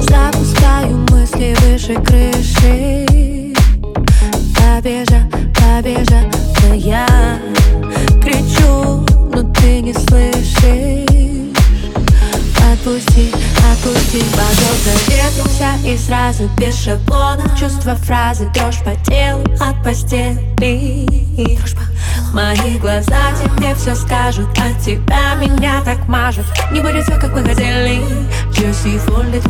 [0.00, 3.06] Запускаю мысли выше крыши.
[4.56, 5.22] Побежа,
[5.54, 6.22] побежа,
[6.66, 7.06] но я
[8.20, 10.35] кричу, но ты не слышишь
[12.86, 13.32] Отпусти,
[13.72, 17.42] отпусти Подобно ветру вся и сразу без шаблона.
[17.58, 21.08] Чувство фразы, дрожь по телу от постели.
[22.32, 26.46] Мои глаза тебе все скажут От тебя меня так мажут.
[26.70, 28.00] Не будет все, как мы хотели.
[28.52, 29.40] Je suis folle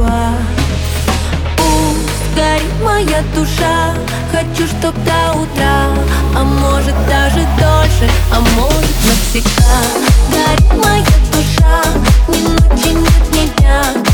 [1.58, 3.92] Пусть горит моя душа.
[4.32, 5.88] Хочу, чтоб до утра.
[6.34, 8.10] А может даже дольше.
[8.32, 9.82] А может навсегда.
[10.32, 11.82] Горит моя душа.
[12.28, 13.35] Ни ночи, нет
[13.66, 14.05] ни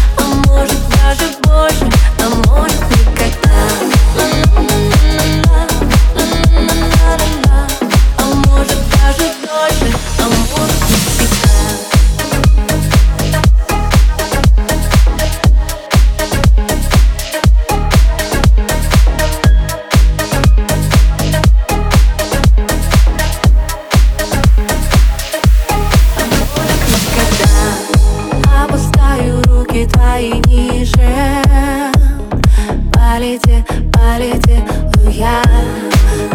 [33.43, 35.43] Полете, полетела я.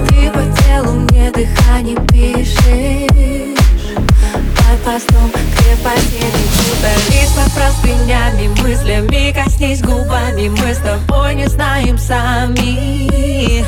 [0.07, 3.55] Ты по телу мне дыхание пишешь.
[4.57, 6.23] Под постом крепости
[6.71, 9.31] Удались под простынями Мыслями.
[9.31, 13.63] Коснись губами Мы с тобой не знаем сами.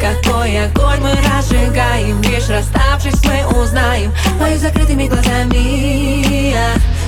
[0.00, 4.12] Какой огонь мы разжигаем Лишь расставшись мы узнаем.
[4.38, 6.54] Твои закрытыми глазами.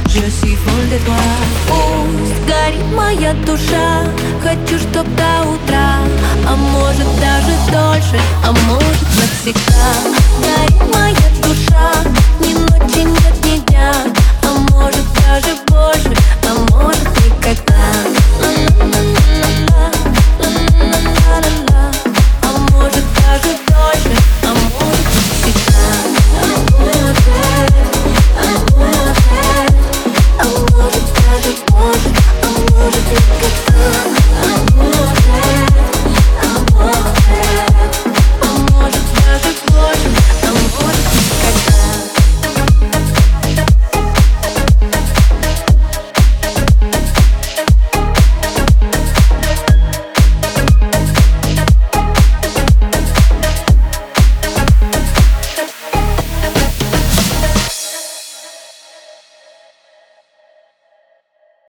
[0.09, 2.45] Je suis folle de toi
[3.07, 4.03] моя душа.
[4.43, 5.99] Хочу, чтоб до утра
[6.47, 9.95] А может даже дольше А может навсегда.
[10.41, 11.25] Горит моя